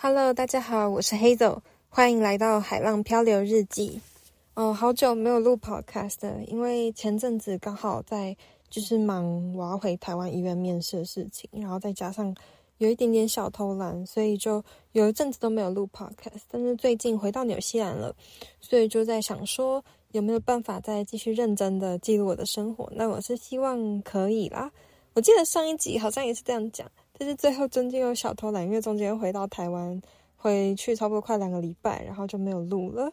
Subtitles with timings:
[0.00, 1.58] Hello，大家好，我是 Hazel，
[1.88, 4.00] 欢迎来到海浪漂流日记。
[4.54, 8.36] 哦，好久没有录 Podcast 了，因为前阵子刚好在
[8.70, 12.32] 就是忙我要回台湾医院面试的事情，然后再加上
[12.76, 16.42] 有一点点小偷懒，所以就有一阵子都没有录 Podcast。
[16.48, 18.14] 但是最近回到纽西兰了，
[18.60, 22.88] 所以就在想说有没有办法再继续认真的记录我的生活。
[22.94, 24.70] 那我是希望可以啦。
[25.14, 26.88] 我记得上一集好像也是这样讲。
[27.18, 30.00] 但是最后中间有小偷懒，因为中间回到台湾，
[30.36, 33.10] 回去差不多快两个礼拜，然后就没有录了。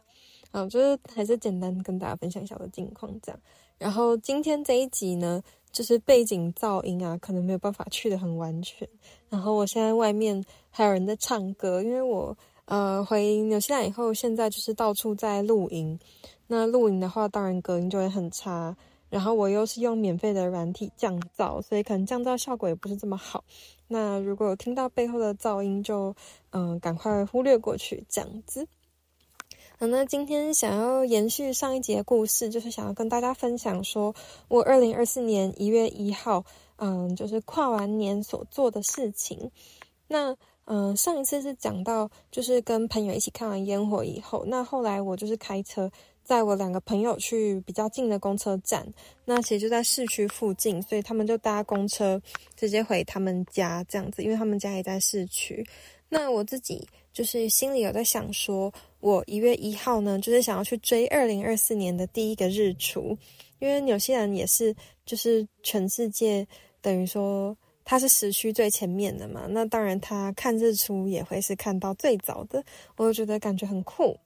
[0.51, 3.39] 嗯，就是还是简单跟大家分享一下我的近况这样。
[3.77, 5.41] 然后今天这一集呢，
[5.71, 8.87] 就是背景噪音啊，可能没有办法去的很完全。
[9.27, 15.99] 然后我现在外面还有人在唱歌，因为我呃回纽西兰以后，现在就是到处在露营。
[16.47, 18.77] 那露营的话，当然隔音就会很差。
[19.09, 23.43] 然后我又是用免费的软体降噪，所以可能降噪效果也不是这么好。
[23.87, 26.15] 那如果有听到背后的噪音就，
[26.51, 28.67] 嗯赶快忽略过去，这样子。
[29.77, 34.15] 好，那今天想要延续上一节故事，就是想要跟大家分享说，
[34.47, 36.45] 我二零二四年一月一号，
[36.77, 39.51] 嗯，就是跨完年所做的事情。
[40.07, 45.91] 那嗯，上一次是讲到，就是跟朋友一起看完烟火以后，那后来我就是开车。
[46.25, 48.85] 载我两个朋友去比较近的公车站，
[49.23, 52.21] 那其实就在市区附近，所以他们就搭公车
[52.57, 55.65] 直接回他们家这样子，因为他们家也在市区。
[56.09, 63.17] 那我自己就是心里有在想说，我一月一号呢，就是想要去追二零二四年的第一个日出，
[63.59, 66.45] 因为纽西兰也是就是全世界
[66.81, 72.63] 等于说它是时区最前面的嘛，那当然它看日出也会是看到最早的，
[72.97, 74.17] 我就觉得感觉很酷。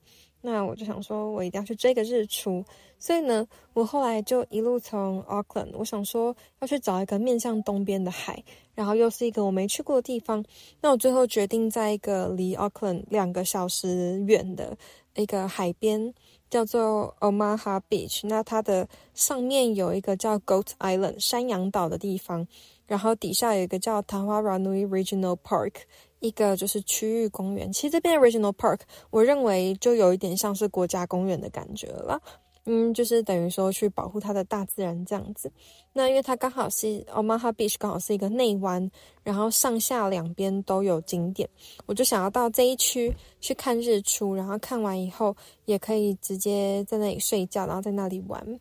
[0.42, 2.64] 那我就想说，我一定要去追个日出，
[2.98, 8.42] 所以呢，我后来就一路从 Auckland，我想说要去找一个面向东边的海，
[8.74, 10.44] 然后又是一个我没去过的地方。
[10.80, 14.78] 那我最后决定在一个离 Auckland 两个小时远的
[15.16, 16.14] 一个海边，
[16.50, 18.22] 叫做 Omaha Beach。
[18.24, 22.48] 那它的上面有一个叫 Goat Island 山羊岛的地方，
[22.88, 25.74] 然后底下有一个叫 Tahuranui Regional Park。
[26.20, 32.22] 一个就是区域公园，其实这边的 Regional Park，我认为就有一点像是国家公园的感觉了，
[32.66, 35.52] 嗯，就是等于说去保护它的大自然这样子。
[35.94, 38.92] 那因为它刚好是 Omaha Beach，刚好是一个内湾，
[39.24, 41.50] 然后上下两边都有景点，
[41.86, 45.36] 我就想要到这一区去看日出，然后看完以后
[45.66, 48.60] 也可以直接在那里睡觉，然后在那里玩。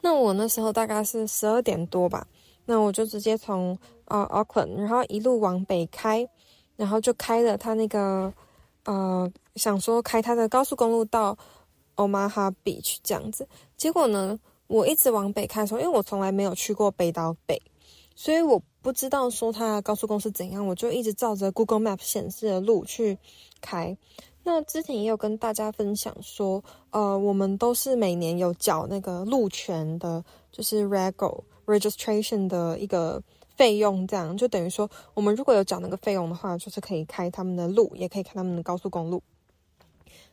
[0.00, 2.26] 那我那时候大概是十二点多吧，
[2.64, 6.26] 那我就直接从呃 Auckland，然后一路往北开。
[6.76, 8.32] 然后就开了他那个，
[8.84, 11.36] 呃，想说开他的高速公路到
[11.96, 13.48] Omaha Beach 这样子。
[13.76, 17.60] 结果呢，我一直往北开的时候，因为我从来没有去过北岛北，
[18.14, 23.18] 所以我不知道说他的高速公路是怎样，我就一直照着 Google Map 显示的路去
[23.60, 23.96] 开。
[24.44, 30.22] 那之前也有跟大家分享说，呃，我们都是每年有缴那个路权的，
[30.52, 33.22] 就是 Rego Registration 的一个。
[33.56, 39.22] 费用这样就等于说，我们如果有缴那个费用的话，就是可以开他们的路，也可以开他们的高速公路。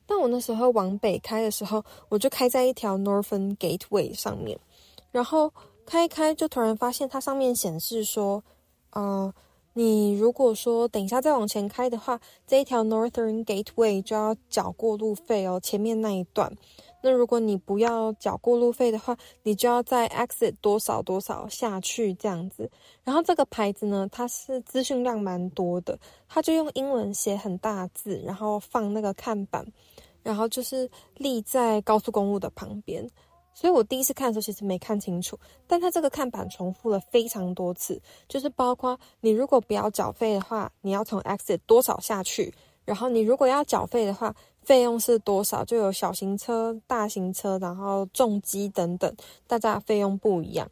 [0.05, 4.59] 但我那时候往北开的时候，我就开在一条 Northern Gateway 上面，
[5.11, 5.53] 然后
[5.85, 8.43] 开一开就突然发现它上面显示说，
[8.91, 9.33] 呃，
[9.71, 16.53] 你如果说等一下再往前开的话，这一条 Northern Gateway 就要缴过路费哦，前面那一段。
[17.05, 22.71] 那如果你不要缴过路费的话，你就要在 exit 多少多少下去这样子。
[23.03, 25.99] 然后这个牌子呢，它是资讯量蛮多的，
[26.29, 29.65] 它就用英文写很大字，然后放那个看板，
[30.23, 33.05] 然后就是立在高速公路的旁边。
[33.53, 35.37] 所以我第一次看的时候其实没看清楚，
[35.67, 42.51] 但它这个看板重复了非常多次，就是包括你如果不要缴费的话，你要从 exit 多少下去，
[42.85, 44.35] 然后你如果要缴费的话。
[44.65, 45.65] 费用是多少？
[45.65, 49.13] 就有小型车、大型车，然后重机等等，
[49.45, 50.65] 大家费用不一样。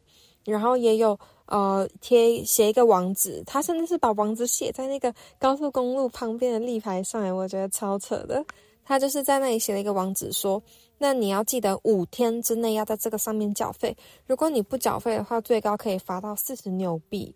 [0.46, 8.42] 然后也有呃贴写一个网址，他甚至是把网址写在那个高速公路旁边的立牌上，哎，我觉得超扯的。
[8.82, 10.62] 他就是在那里写了一个网址，说，
[10.96, 13.94] 那你要记得五天之内要在这个上面缴费，
[14.26, 17.34] 如果你不缴费的话，最高可以罚到四十纽币。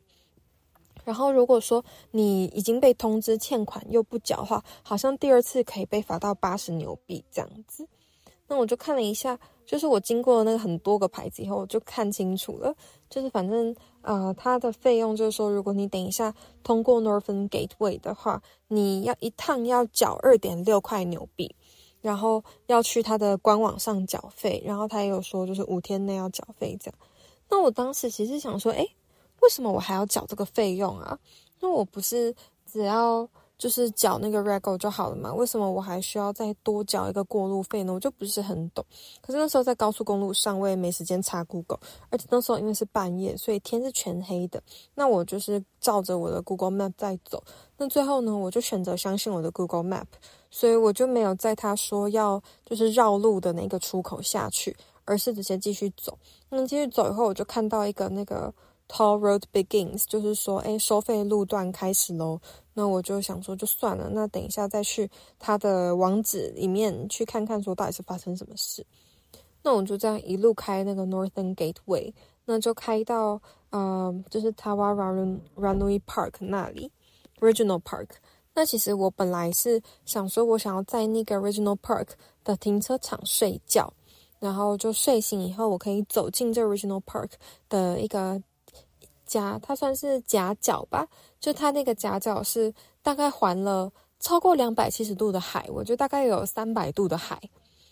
[1.07, 7.87] 然后，如果说你已经被通知欠款又不缴的话，好像第二次可以被罚到八十纽币这样子。
[8.49, 12.75] 那我就看了一下，就是我经过那个很多个牌子以后，我就看清楚了。
[13.09, 13.73] 就是反正
[14.03, 21.55] 呃，它的费用就是说，如果你等一下通过 Northern Gateway 的话，你要一趟要缴二点六块纽币，
[22.01, 26.99] 然后要去它的官网上缴费，然后他也有说就是五天内要缴费这样。
[27.49, 28.91] 那我当时其实想说，诶。
[29.47, 31.17] 为什么我还要缴这个费用啊？
[31.61, 32.35] 那我不是
[32.71, 33.27] 只要
[33.57, 35.33] 就是缴那个 rego 就好了嘛？
[35.33, 37.93] 为什么我还需要再多缴一个过路费呢？
[37.93, 38.85] 我就不是很懂。
[39.23, 41.79] 可是那时候在高速公路上，我也没时间查 Google，
[42.11, 44.61] 而且那时候因为是半夜，所以天是全黑的。
[44.97, 47.41] 那我就是照着我的 Google Map 在走。
[47.77, 50.07] 那最后呢，我就选择相信我的 Google Map，
[50.51, 56.19] 所以我就没有在他说要就是绕路的那个出口下去，而是直接继续走。
[56.51, 58.53] 那继续走以后，我就看到一个那个
[58.89, 62.41] Toll Road Begins，就是说，诶，收费路段开始喽。
[62.73, 64.09] 那我就想说，就算了。
[64.11, 68.87] 那等一下再去他的网址里面去看看，说到底是发生什么事。
[69.63, 72.13] 那我就这样一路开那个 Northern Gateway，
[72.45, 73.41] 那就开到
[73.71, 76.93] 呃，就是 Tawaranui Park 那里
[77.41, 78.09] ，Regional Park。
[78.55, 82.11] 那其实我本来是想说，我想要在那个 Regional Park
[82.45, 83.93] 的停车场睡觉，
[84.39, 87.31] 然后就睡醒以后，我可以走进这 Regional Park
[87.69, 88.41] 的一个。
[89.27, 91.07] 夹，它算是夹角吧，
[91.39, 97.39] 就它那个夹角是大概环了超过两百七十度的海，我觉得大概有三百度的海，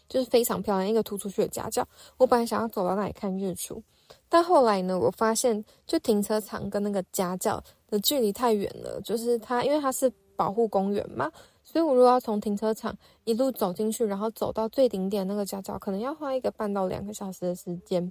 [0.09, 1.87] 就是非常漂亮一个突出去的夹角。
[2.17, 3.83] 我本来想要走到那里看日出，
[4.29, 11.31] 但后来呢，我发现就停车场跟那个夹角的距离太远了，就是它因为它是保护公园嘛，
[11.63, 18.11] 所以我如果要从停车场一路走进去，然后走到最顶点那个夹角，可能要花一个半到两个小时的时间。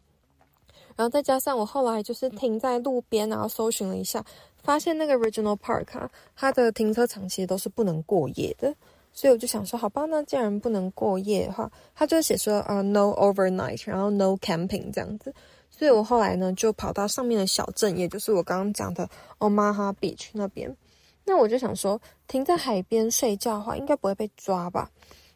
[0.96, 4.24] 然后再加上我后来就是停在路边，然后搜寻了一下，
[4.62, 8.74] 发现那个 Regional Park 啊，它的停车场其实都是不能过夜的，
[9.12, 15.34] 所以我就想说，好吧，那既然不能过夜的话，它就写说啊、uh, no overnight，然后 no camping 这样子，
[15.70, 20.76] 所以我后来呢就跑到上面的小镇，也就是我刚刚讲的 Omaha Beach 那边，
[21.26, 24.90] 那我就想说，停在海边睡觉的话，应该不会被抓吧？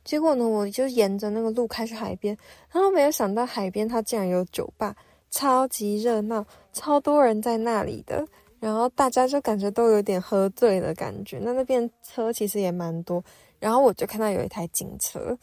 [0.04, 2.38] 结果呢，我就沿着那个路开去海边，
[2.72, 4.96] 然后没有想到海边它竟然有酒吧。
[5.30, 8.26] 超级热闹，超多人在那里的，
[8.60, 11.40] 然后大家就感觉都有点喝醉的感觉。
[11.42, 13.24] 那那边车其实也蛮多，
[13.60, 15.38] 然后我就看到有一台警车，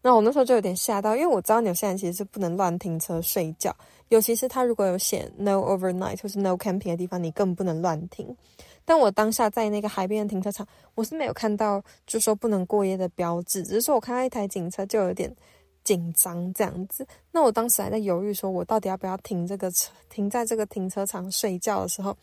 [0.00, 3.74] 那我那时候就有点吓到，因为我知道纽西兰其实是不能乱停车睡觉，
[4.08, 8.34] 尤其是他如果有写 no overnight 或是 no camping 的地方，你更不能乱停。
[8.84, 10.64] 但我当下在那个海边的停车场，
[10.94, 15.34] 我是没有看到就说不能过夜的标志，只是说我看到一台警车就有点。
[15.86, 22.16] 紧张这样子，那我当时还在犹豫，说我到底要不要停这个车，停在这个停车场睡觉的时候，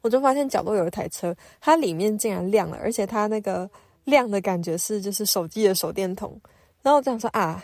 [0.00, 3.68] 我就发现角落有一台车，它里面竟然亮了，而且它那个
[4.04, 6.40] 亮的感觉是就是手机的手电筒。
[6.80, 7.62] 然后我这样说啊，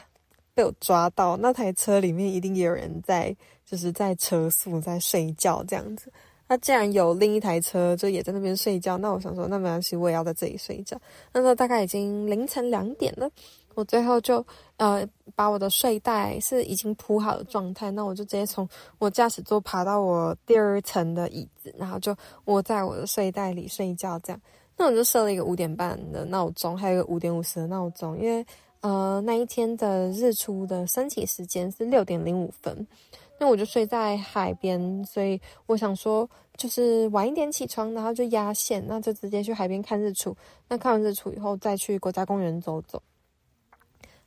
[0.53, 3.35] 被我抓到，那台车里面一定也有人在，
[3.65, 6.13] 就是在车速在睡觉这样子。
[6.49, 11.01] 那既然有另一台车就也在那边睡觉，那我想说那没关系，我也要在这里睡觉。
[11.33, 13.31] 那时候大概已经凌晨两点了。
[13.75, 14.45] 我最后就
[14.77, 18.69] 呃把我的睡袋是已经铺好的状态，那我就直接从
[18.99, 22.15] 我驾驶座爬到我第二层的椅子，然后就
[22.47, 24.19] 窝在我的睡袋里睡觉。
[24.19, 24.41] 这样，
[24.77, 28.45] 那我就设了一个五点半的闹钟，还有一个五点五十的闹钟，因为
[28.81, 32.87] 呃那一天的日出的升起时间是六点零五分，
[33.39, 40.37] 那我就睡在海边，所以我想说就是晚一点起床，然后就压线，那就直接去海边看日出。
[40.69, 43.01] 那看完日出以后，再去国家公园走走。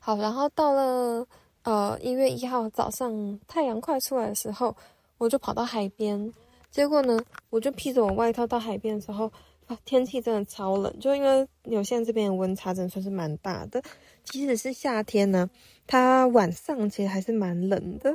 [0.06, 1.26] 好，然后到了
[1.62, 4.76] 呃一月一号早上，太阳快出来的时候，
[5.18, 6.34] 我就跑到海边。
[6.70, 7.18] 结果呢，
[7.50, 9.32] 我就披着我外套到海边的时候，
[9.66, 13.82] 啊，天气真的超冷，就因为纽西兰这边的温差真的算是蛮大的。
[14.26, 15.50] 即使是夏天呢，
[15.88, 18.14] 它晚上其实还是蛮冷的。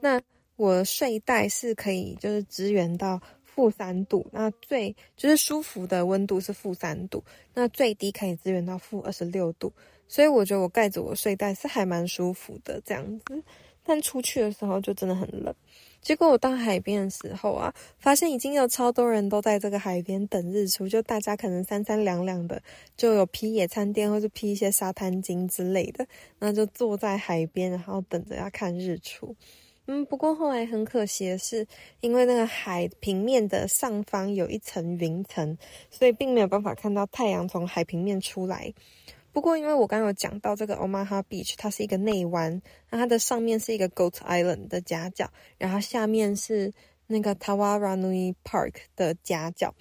[0.00, 0.20] 那
[0.56, 7.22] 我睡袋是可以就是支援到负三度，那最就是舒服的温度是负三度，
[7.54, 9.72] 那最低可以支援到负二十六度。
[10.08, 13.42] 所以我觉得我盖着我睡袋是还蛮舒服的这样子，
[13.84, 15.54] 但出去的时候就真的很冷。
[16.00, 22.62] 结果我到海边的时候啊，发现已经有超多人都在这个海边等日出，就大家可能三三两两的，
[22.96, 26.06] 就有披野餐垫或者披一些沙滩巾之类的，
[26.38, 29.34] 那就坐在海边，然后等着要看日出。
[29.86, 31.66] 嗯，不过后来很可惜的是，
[32.00, 35.58] 因为那个海平面的上方有一层云层，
[35.90, 38.72] 所以并没有办法看到太阳从海平面出来。
[39.38, 46.72] 不过，因为我刚有讲到这个 Omaha Beach，它是一个内湾，那它的上面是一个 Goat Island 的夹角，然后下面是
[47.06, 49.72] 那个 Tawaranui Park 的夹角，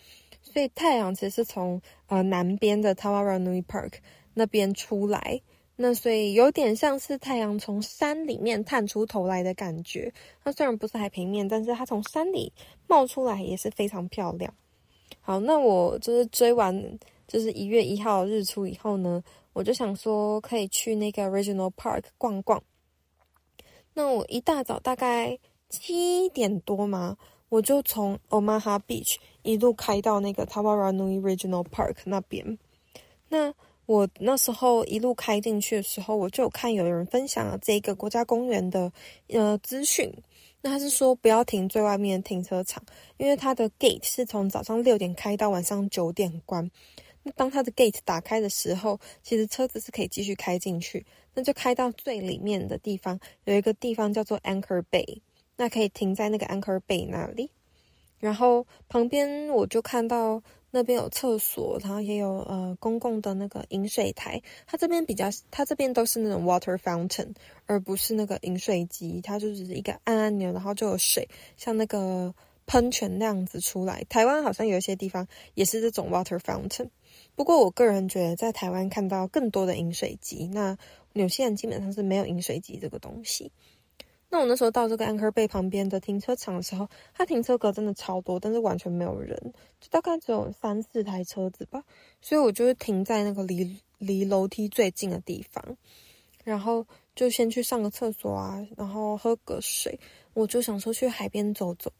[0.43, 3.93] 所以太阳其实是从呃南边的 Tawaranui Park
[4.35, 5.41] 那边出来，
[5.75, 10.13] 那所以有点像是太阳从山里面探出头来的感觉。
[10.43, 12.53] 它虽然不是海平面，但是它从山里
[12.85, 14.53] 冒出来也是非常漂亮。
[15.19, 19.21] 好，那我就是追完就是一月一号日出以后呢，
[19.57, 22.61] 我就想说可以去那个 Regional Park 逛逛。
[23.95, 27.17] 那我一大早大概七点多嘛，
[27.49, 32.59] 我就从 Omaha Beach 一路开到那个 Tawaranui Regional Park 那边。
[33.29, 33.51] 那
[33.87, 38.91] 我那时候一路开进去的时候，我就有看有人分享了这个国家公园的
[39.29, 40.13] 呃资讯。
[40.61, 42.83] 那他是说不要停最外面的停车场，
[43.17, 46.69] 因为它的 gate 是从早上六点开到晚上九点关。
[47.35, 51.05] 当它的 gate 打开的时候，其实车子是可以继续开进去。
[51.33, 55.21] 那就开到最里面的地方，有一个地方叫做 Anchor Bay，
[55.55, 57.51] 那可以停在那个 Anchor Bay 那里。
[58.19, 60.41] 然后旁边我就看到
[60.71, 64.41] 那边有厕所，然后也有呃公共的那个饮水台。
[64.65, 67.31] 它这边比较，它这边都是那种 water fountain，
[67.67, 69.21] 而不是那个饮水机。
[69.21, 72.33] 它就只是一个按按钮，然后就有水，像那个
[72.65, 74.03] 喷泉那样子出来。
[74.09, 76.89] 台湾好像有一些地方也是这种 water fountain，
[77.35, 80.47] 不过我个人觉得在台湾看到更多的饮水机。
[80.47, 80.77] 那
[81.13, 83.51] 纽西兰基本上是没有饮水机这个东西。
[84.29, 91.83] 那我那时候到这个 Anchor Bay 旁边的停车场的时候，它停车格真的超多，但是完全没有人，就大概只有三四台车子吧。
[92.21, 95.77] 所以我就是停在那个离离楼梯最近的地方，
[96.43, 99.97] 然后就先去上个厕所啊，然后喝个水。
[100.33, 101.91] 我就想说去海边走走。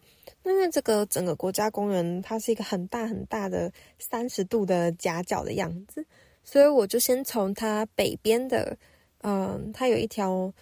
[0.43, 6.05] 那因为这个整个国家公园它是一个很大很大的三十度的夹角的样子，
[6.43, 8.77] 所以我就先从它北边的。
[9.21, 10.53] 嗯，它有一条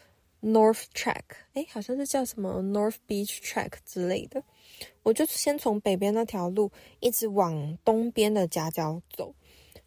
[0.42, 1.22] North Track，
[1.56, 4.42] 诶，好像是叫什么 North Beach Track 之类的。
[5.04, 9.36] 我就先从北边那条路一直往东边的夹角走，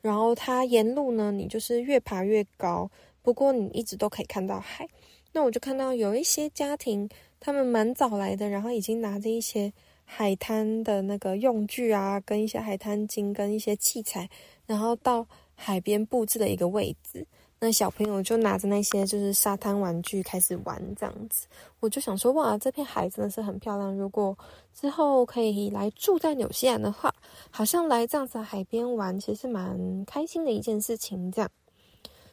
[0.02, 2.90] 然后它沿路呢，你就是越爬越高，
[3.22, 4.86] 不过你一直都可以看到海。
[5.32, 7.08] 那我就看到有一些家庭，
[7.40, 9.72] 他们蛮早来的，然后已经拿着一些
[10.04, 14.28] 海滩的那个用具啊，跟一些海滩巾跟一些器材，
[14.66, 17.26] 然后到海边布置的一个位置。
[17.60, 21.48] 那小朋友就拿着那些就是沙滩玩具开始玩这样子，
[21.80, 23.92] 我就想说哇，这片海真的是很漂亮。
[23.96, 24.36] 如果
[24.72, 27.12] 之后可以来住在纽西兰的话，
[27.50, 31.32] 好像来这样子海边玩，其实蛮开心的一件事情。
[31.32, 31.50] 这样，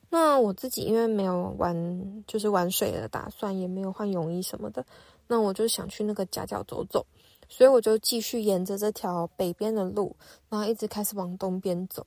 [0.10, 4.86] 那我自己因为没有玩就是玩水的打算，也没有换泳衣什么的，
[5.28, 7.06] 那我就想去那个夹角走走，
[7.50, 10.16] 所以我就继续沿着这条北边的路，
[10.48, 12.06] 然后一直开始往东边走。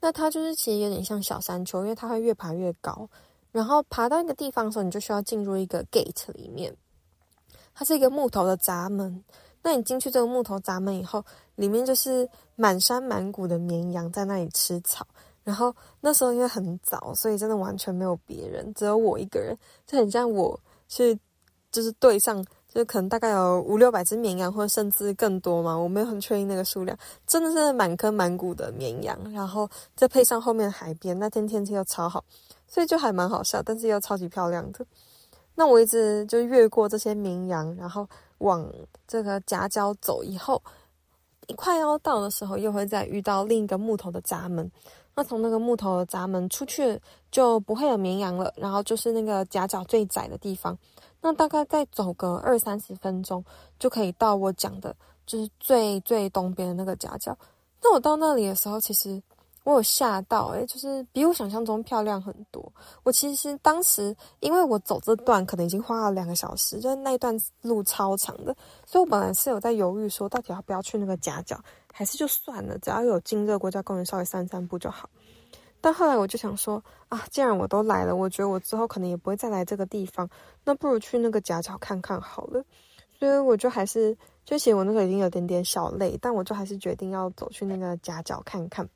[0.00, 3.08] 那它就是其实有点像小山丘，因为它会越爬越高，
[3.50, 6.76] 然后爬到一个地方的时候，你就需要进入一个 gate 里面，
[7.74, 9.24] 它是一个木头的闸门。
[9.60, 11.24] 那你进去这个木头闸门以后，
[11.56, 15.04] 里面就是满山满谷的绵羊在那里吃草。
[15.48, 21.18] 然后那时候因为很早，所以真的完全没有别人，只有我一个人，就很像我去
[21.72, 22.44] 就是对上。
[22.68, 26.96] 就可能大概有五六百只绵羊，或者甚至更多嘛，我没有很确定那个数量。
[27.26, 32.22] 真的是满坑满谷的绵羊，然后再配上后面海边，那天天气又超好，
[32.68, 34.84] 所以就还蛮好笑，但是又超级漂亮的。
[35.54, 38.06] 那我一直就越过这些绵羊，然后
[38.38, 38.70] 往
[39.08, 40.62] 这个夹角走，以后
[41.46, 44.70] 一快要到的时候，又会再遇到另一个木头的闸门。
[45.18, 46.96] 那从那个木头的闸门出去，
[47.28, 50.78] 就不会有绵羊了，然后就是那个夹角最窄的地方。
[51.20, 53.44] 那大概再走个二三十分钟，
[53.80, 54.94] 就可以到我讲的，
[55.26, 57.36] 就是最最东边的那个夹角。
[57.82, 59.20] 那我到那里的时候，其实
[59.64, 62.72] 我有吓到，诶，就是比我想象中漂亮很多。
[63.02, 68.54] 我其实当时因为我走这段可能已经花了两个小时，就是那段路超长的，
[68.86, 71.60] 所以我本来是有在犹豫说，到底要不要去那个夹角，
[71.98, 75.10] 还是就算了，只要有进这个国家公园稍微散散步就好。
[75.80, 80.30] 但后来我就想说啊，既然我都来了，我觉得我之后可能也不会再来这个地方，
[80.62, 82.64] 那不如去那个夹角看看好了。
[83.18, 88.88] 所以我就还是，就其实我那时候已经有点点小累，但我就还是决定要走去那个夹角看看。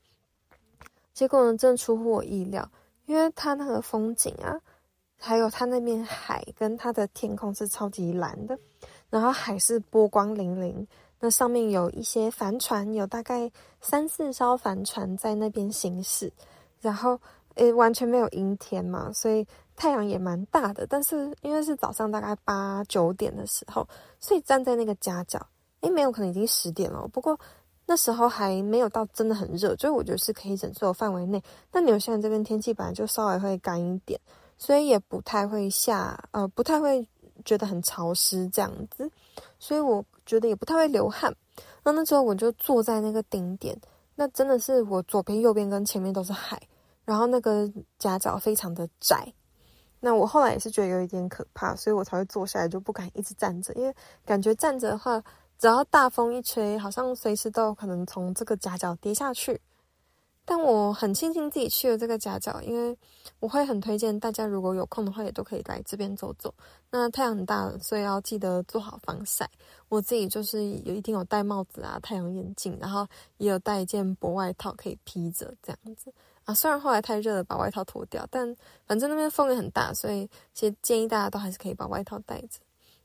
[1.13, 2.71] 结果呢，真出乎我意料，
[3.07, 4.61] 因为它那个风景啊，
[5.19, 8.57] 还有它那边海跟它的天空是超级蓝的，
[9.11, 10.87] 然后海是波光粼粼，
[11.25, 13.49] 那上面有一些帆船，有大概
[13.81, 16.33] 三四艘帆船在那边行驶。
[16.81, 17.17] 然后，
[17.55, 20.85] 诶，完全没有阴天嘛，所以太阳也蛮大的。
[20.85, 23.87] 但是因为是早上大概八九点的时候，
[24.19, 25.39] 所以站在那个夹角，
[25.83, 27.07] 诶，没有可能已经十点了。
[27.07, 27.39] 不过
[27.87, 31.41] 那时候还没有到真的很热，所以我觉得是可以忍受范围内。
[31.71, 34.21] 但纽西兰这边天气本来就稍微会干一点，
[34.59, 37.07] 所以也不太会下，呃，不太会
[37.45, 39.09] 觉得很潮湿这样子。
[39.59, 41.35] 所以我觉得也不太会流汗。
[41.85, 43.79] 那那时候我就坐在那个顶点，
[44.15, 46.61] 那真的是我左边、右边跟前面都是海。
[47.05, 49.35] 然后那个夹角非常的窄，
[49.99, 53.93] 那我后来也是觉得有一点可怕，所以我才会坐下来，就不敢一直站着，因为
[54.25, 55.21] 感觉站着的话，
[55.59, 59.61] 只要大风一吹，好像随时都有可能从这个夹角跌下去。
[60.45, 62.97] 但我很庆幸自己去了这个夹角，因为
[63.39, 66.53] 我会很推荐大家，如果有空的话，也都可以来这边走走。
[66.91, 69.49] 那太阳很大，所以要记得做好防晒。
[69.89, 73.07] 我自己就是有一定有戴帽子啊、太阳眼镜，然后
[73.39, 76.13] 也有带一件薄外套可以披着这样子。
[76.45, 76.53] 啊。
[76.53, 78.57] 虽然后来太热了，把外套脱掉，但
[78.87, 82.59] 反正那边风也很大，所以其实建议大家都还是可以把外套带着。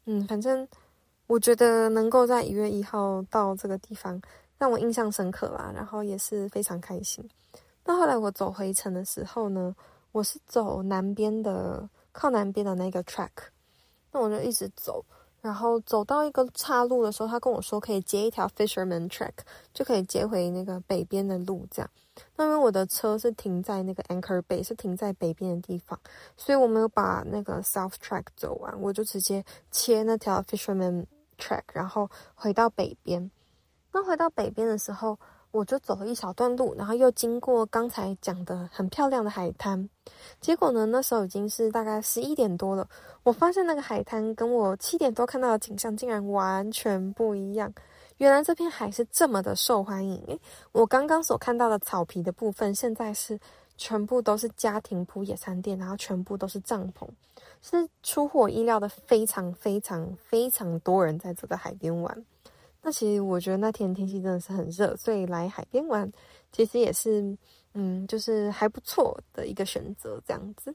[0.06, 0.68] 嗯，反正
[1.28, 4.22] 我觉得能够在一月一号到这个地方，
[4.58, 7.28] 让我印象深刻啦，然后也是非常开心。
[7.86, 9.76] 那后来我走回程的时候呢，
[10.12, 13.30] 我是走南边的，靠南边的那个 track，
[14.12, 15.06] 那我就一直走。
[15.40, 19.32] 然后走到一个岔路的时候，他跟我说可以接一条 Fisherman Track，
[19.74, 21.66] 就可以接回那个北边的路。
[21.72, 21.90] 这样，
[22.36, 25.98] 那因为我的车是停在那个 Anchor Bay，是停在北边的地方，
[26.36, 31.06] 所以我没有把那个 South Track 走完，我就直接切那条 Fisherman
[31.38, 33.32] Track，然后回到北边。
[33.98, 35.18] 那回到北边的时候，
[35.50, 39.90] 我就走了一小段路，然后又经过刚才讲的很漂亮的海滩。
[40.40, 42.88] 结果呢，那时候已经是大概十一点多了。
[43.24, 47.74] 我发现那个海滩跟我七点多看到的景象竟然完全不一样。
[48.18, 50.24] 原来这片海是这么的受欢迎。
[50.28, 50.40] 诶，
[50.74, 53.40] 我刚刚所看到的草皮的部分，现在是
[53.78, 57.08] 全部都是家庭铺野餐垫，然后全部都是帐篷，
[57.64, 62.24] 是出乎我意料的非常非常非常多人在这个海边玩。
[62.88, 66.10] 那其实我觉得那天天气真的是很热，所以来海边玩
[66.54, 67.38] 其实也是，
[67.74, 70.74] 嗯，就是还不错的一个选择这样子。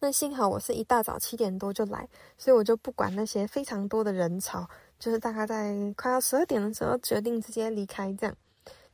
[0.00, 8.36] 那幸好我是一大早七点多就来，所以我就不管那些非常多的人潮，就是大概在快要十二点的时候决定直接离开这样。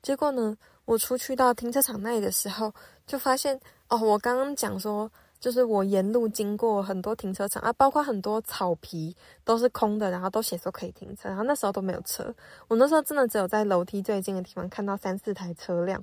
[0.00, 2.72] 结果呢，我出去到停车场那里的时候，
[3.08, 5.10] 就发现哦，我刚刚讲说。
[5.44, 12.34] 就是我沿路经过很多停车场啊，包括很多草皮都是空的，然后都写说可以停车，然后那时候都没有车。
[12.66, 16.02] 我那时候真的只有在楼梯最近的地方看到三四台车辆，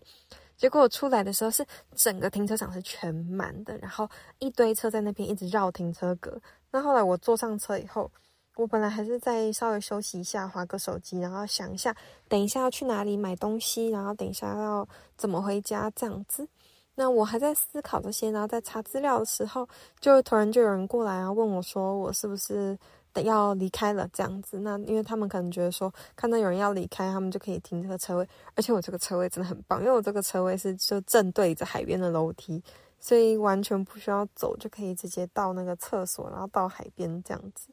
[0.55, 4.07] 结果我出来的时候是整个停车场是全满的，然后
[4.37, 6.39] 一堆车在那边一直绕停车格。
[6.69, 8.11] 那后来我坐上车以后，
[8.57, 11.95] 我本来还是在稍微休息一下，划个手机，然后想一下
[12.29, 16.47] 等一下要去哪里买东西，然后等一下要怎么回家这样子。
[16.95, 19.67] 那我还在思考这些，然后在查资料的时候，
[19.99, 22.77] 就突然就有人过来啊，问我说我是不是
[23.13, 24.59] 得要离开了这样子。
[24.59, 32.61] 那因为他们可能觉得说看到有人要离开，他们就可以停这个车位，而且我这个车位真的很棒，因为我这个车位是就正对着海边的楼梯，
[32.99, 37.69] 所以完全不需要走就可以直接到那个厕所，然后到海边这样子。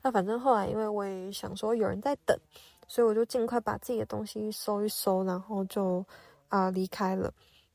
[0.00, 2.36] 那反正后来因为我也想说有人在等，
[2.88, 6.04] 所以我就尽快把自己的东西收一收，然后就
[6.48, 7.32] 啊、离开了。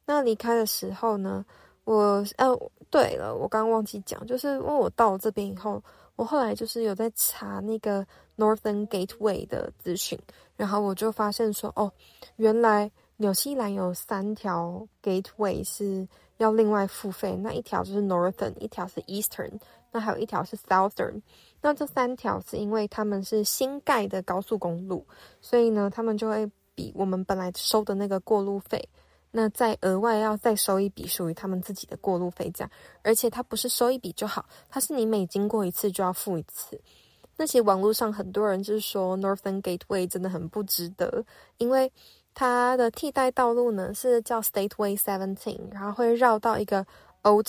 [0.07, 1.45] 那离开的时候呢，
[1.83, 2.47] 我呃，
[2.89, 5.83] 对了，我刚忘记讲，就是因为我到这边以后，
[6.15, 10.17] 我后来就是有在查那个 Northern Gateway 的资讯，
[10.55, 11.91] 然后我就发现说，哦，
[12.37, 19.59] 原来纽西兰有三条 Gateway 是要另外付费，那一条就是 Northern，一条是 Eastern，
[19.91, 21.21] 那还有一条是 Southern。
[21.59, 25.05] 那这三条是因为他们是新盖的高速公路，
[25.41, 28.87] 所以呢，他们就会比我们本来收的那个过路费。
[29.31, 32.71] 那再额外要再收一笔属于他们自己的过路费，这样，
[33.03, 36.79] 而且它不是收一笔就好，它是你每经过一次就要付一次。
[37.35, 41.23] 那其实网络上很多人就是说 Northern Gateway 真的很不值得，
[41.57, 41.91] 因为
[42.33, 46.85] 它的替代道路呢是叫 Stateway Seventeen，然后会绕到一个
[47.21, 47.47] Old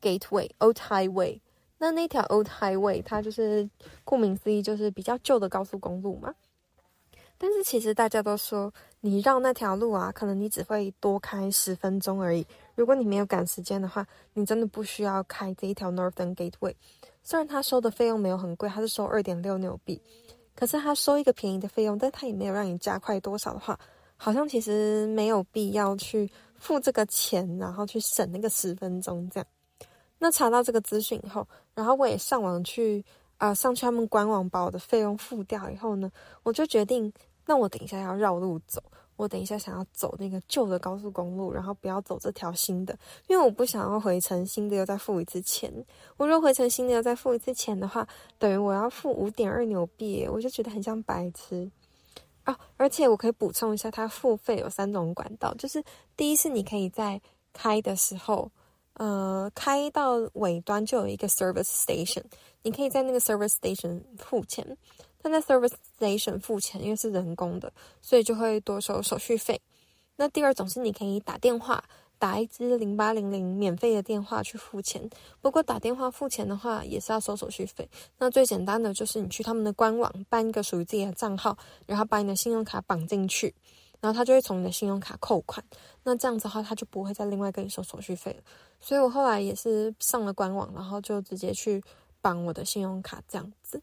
[0.00, 1.40] Gateway Old Highway。
[1.78, 3.68] 那那条 Old Highway 它就是
[4.04, 6.34] 顾名思义就是比较旧的高速公路嘛。
[7.38, 12.46] 但是其实大家都说，你绕那条路啊，可能你只会多开十分钟而已。
[12.74, 16.74] 如果你没有赶时间的话，你真的不需要开这一条 Northern Gateway。
[17.22, 20.00] 虽然他收的费用没有很贵，他是收二点六纽币，
[20.54, 23.78] 可是他收一个便宜的费用，但他也没有让你加快多少的话，
[24.16, 29.46] 好像其实没有必要去付这个钱，然后去省那个十分钟这样。
[30.18, 33.04] 那查到这个资讯以后，然后我也上网去。
[33.38, 36.10] 啊、上去他们官网把我的费用付掉以后呢，
[36.42, 37.12] 我就决定，
[37.44, 38.82] 那我等一下要绕路走，
[39.16, 45.70] 我等一下想要走那个旧的高速公路，然后不要走这条新的，因为我不想要回程新的又再付一次钱。
[46.16, 51.70] 我若回程新的又再付一次钱的话，等于我要付五点二纽币，我就觉得很像白痴
[52.44, 52.58] 啊！
[52.78, 55.84] 而且我可以补充一下，它付费有三种管道，就是
[56.16, 57.20] 第一是你可以在
[57.52, 58.50] 开的时候。
[58.98, 62.24] 呃，开到尾端就有一个 service station，
[62.62, 64.76] 你可以在那个 service station 付钱。
[65.22, 69.60] 但在 service station 付钱，因为是人工的，所以就会多收手续费。
[70.14, 71.82] 那第二种是你可以打电话，
[72.16, 75.10] 打一支零八零零免费的电话去付钱。
[75.40, 77.88] 不过打电话付钱的话，也是要收手续费。
[78.18, 83.52] 那最简单的就是你去他们的官网办一个属于自己的账号，然后把你的信用卡绑进去。
[84.06, 85.64] 然后他就会从你的信用卡扣款，
[86.04, 88.42] 那这样子的话，他就不会再另外跟你收手续费了。
[88.80, 91.82] 所以我后来也是上了官网，然后就直接去
[92.20, 93.82] 绑我的信用卡这样子。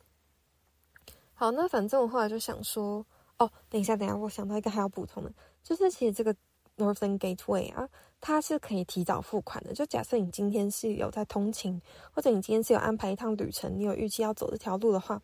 [1.33, 3.05] 好，那反正我后来就想说，
[3.38, 6.33] 哦，等一下，等一下，我想到一个还要补充的，就是其实这个
[6.77, 7.89] Northern Gateway 啊，
[8.21, 9.73] 它是可以提早付款的。
[9.73, 11.81] 就假设你今天是有在通勤，
[12.13, 15.21] 或者你今天是有安排一趟旅程，你有预计要走这条路的话，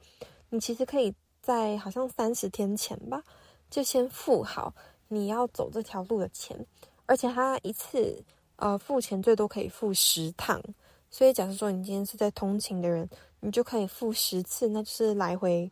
[0.50, 3.24] 你其实可以在好像三十天前吧，
[3.70, 4.74] 就先付好
[5.08, 6.58] 你要走这条路的钱，
[7.06, 8.24] 而且他一次
[8.56, 10.62] 呃付钱最多可以付十趟。
[11.12, 15.72] 所以，假设说你今天是在通勤的人，你就可以付十次，那就是来回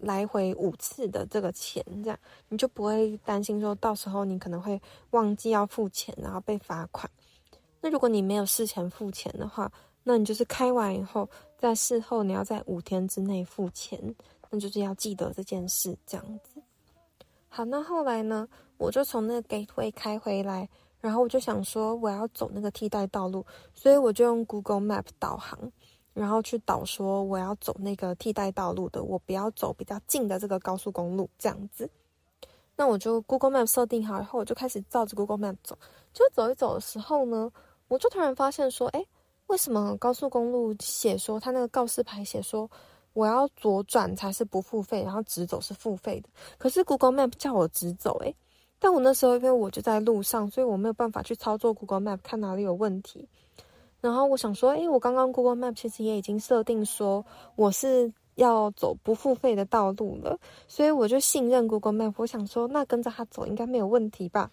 [0.00, 2.18] 来回五次的这个钱，这样
[2.50, 4.78] 你就不会担心说到时候你可能会
[5.12, 7.10] 忘记要付钱，然后被罚款。
[7.80, 9.72] 那如果你没有事前付钱的话，
[10.02, 13.98] 那你就是开完以后，在事后你要在五天之内付钱，
[14.50, 16.55] 那就是要记得这件事，这样子。
[17.56, 20.68] 好，那后来呢，我就从那个 gateway 开回来。
[21.00, 25.58] 然后我就想说，我要走那个替代道路，所以我就用 Google Map 导航，
[26.12, 31.88] 然后去导说我要走那个替代道路的，我不要走比较近的这个高速公路这样子。
[32.76, 35.78] 那我就 Google Map 设定好，然后我就开始照着 Google Map 走。
[36.12, 37.50] 就走一走的时候呢，
[37.88, 39.02] 我就突然发现说，哎，
[39.46, 42.70] 为什么高速公路写说它那个告示牌写说
[43.16, 46.28] 我要左转才是不付费，然后直走是付费的？
[46.58, 48.34] 可是 Google Map 叫我直走，哎。
[48.78, 53.26] 但我那时候因为我就在路上，所以我没有办法去操作 Google Map 看哪里有问题。
[54.02, 57.24] 然后我想说，诶，我刚刚 Google Map 其实也已经设定说
[57.54, 62.12] 我是要走不付费的道路了，所以我就信任 Google Map。
[62.18, 64.50] 我想说，那跟着它走应该没有问题吧。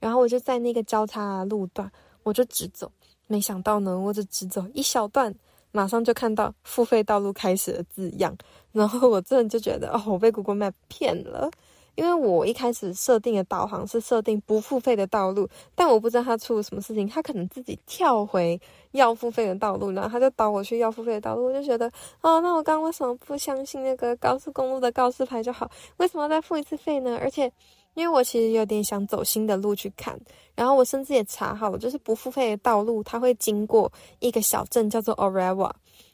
[0.00, 2.90] 然后我就在那个交叉路段，我就直走。
[3.26, 5.34] 没想到呢，我就直走一小段，
[5.72, 8.36] 马上就看到付费道路开始的字样。
[8.70, 11.50] 然后我真的就觉得，哦，我被 Google Map 骗了。
[11.94, 18.58] 因为我一开始设定的导航是设定不付费的道路，但我不知道他出了什么事情，他可能自己跳回
[18.92, 21.86] 要付费的道路，然后他就导我去要付费的道路，我就觉得，
[22.22, 25.70] 哦，那我刚刚为什么不相信那个高速公路的告示牌就好？
[25.98, 27.18] 为什么要再付一次费呢？
[27.20, 27.52] 而且，
[27.94, 30.18] 因为我其实有点想走新的路去看，
[30.54, 35.70] 然后我甚至也查好了，就是不付费的道路，它会经过一个小镇叫做 Orewa，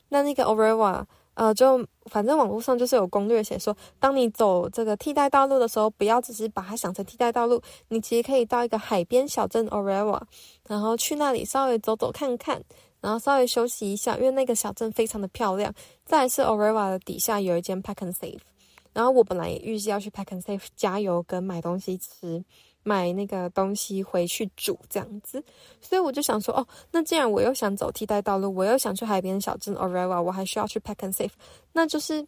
[0.08, 1.04] 那那个 Orewa。
[1.34, 10.20] 呃，就反正网络上就是有攻略写说，当你走这个替代道路的时候，不要只是把它想成替代道路，你其实可以到一个海边小镇 Orewa，
[10.66, 12.60] 然后去那里稍微走走看看，
[13.00, 15.72] 然后稍微休息一下，因为那个小镇非常的漂亮。
[16.04, 18.40] 再来是 Orewa 的底下有一间 Pack and Save，
[18.98, 22.44] 然后我本来也预计要去 Pack and Save 加油跟买东西吃。
[22.84, 25.44] 买那个东西回去煮这样子，
[25.78, 31.32] 所以我就想说，哦，那既然我又想走替代道路，我又想去海边小镇 Orewa，我还需要去 Pack and Save，
[31.72, 32.26] 那就是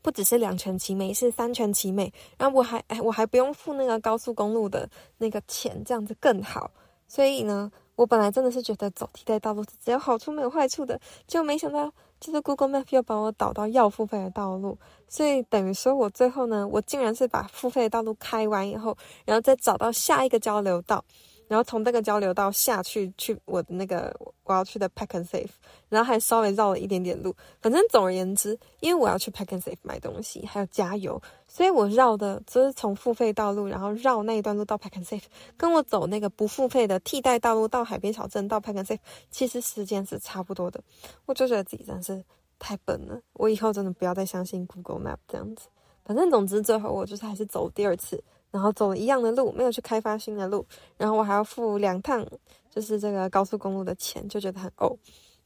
[0.00, 2.10] 不只是两全其美，是三全其美。
[2.38, 6.70] 然后我还，哎，我还不用付那个高速公路的那个钱，这样子更好。
[7.06, 11.92] 所以呢，我本来真的是觉得走替代道路只有好处没有坏处的，就没想到。
[12.18, 21.04] 就是 Google Map 又把我导到要付费的道路，所以等于说我最后呢，我竟然是把付费的道路开完以后，然后再找到下一个交流道。
[21.48, 25.48] 然后从这个交流道下去，去我的那个我要去的 Pack and Save，
[25.88, 27.34] 然后还稍微绕了一点点路。
[27.60, 35.22] 反正总而言之，因为我要去 Pack and Save 买东西，还有加油，所以我绕的就是从付费道路，然后绕那一段路到 Pack and Save，
[35.56, 38.98] 跟我走那个不付费的替代道路到海边小镇到 Pack and Save，
[39.30, 40.82] 其实时间是差不多的。
[41.26, 42.24] 我就觉得自己真是
[42.58, 45.68] 太笨了，我以后真的不要再相信 Google Map 这样子。
[46.04, 48.22] 反正总之最后我就是还是走第二次。
[48.50, 50.64] 然后走了一样的路，没有去开发新的路，
[50.96, 52.26] 然后我还要付两趟，
[52.70, 54.96] 就是这个高速公路的钱，就觉得很呕。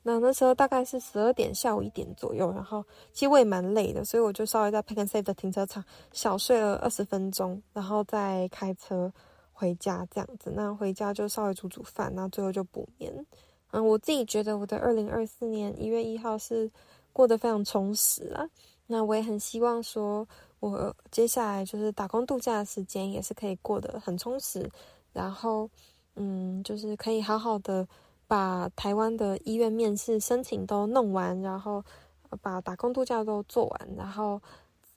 [0.03, 2.83] 那那时候大概是十二点，下午一点左右，然后
[3.13, 9.13] 其实我也蛮累的，所以我就稍微在 Pack and Save 的停车场小睡了二十分钟，然后再开车
[9.53, 10.51] 回家这样子。
[10.55, 13.13] 那回家就稍微煮煮饭，然后最后就补眠。
[13.73, 16.71] 嗯，我自己觉得我的二零二四年一月一号是
[17.13, 18.49] 过得非常充实啊。
[18.87, 20.27] 那我也很希望说。
[20.61, 24.71] 我接下来就是打工度假的时间，也是可以过得很充实，
[25.13, 25.69] 然后，
[26.17, 27.89] 嗯，就是可以好好的
[28.29, 31.83] 把台湾的医院面试申请都弄完，然后
[32.43, 34.41] 把打工度假都做完，然后，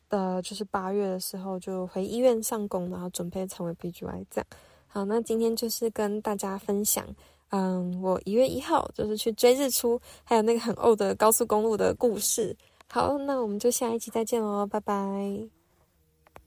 [0.09, 4.47] 呃，就是八月的时候就回医院上工，然后准备成为 PGY 这样。
[4.87, 7.07] 好，那今天就是跟大家分享，
[7.49, 12.55] 嗯，我一月一号就是去追日出，还有那个很呕的高速公路的故事。
[12.93, 15.62] 好，那我们就下一期再见喽，拜拜。